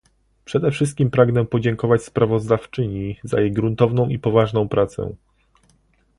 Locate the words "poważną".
4.19-4.67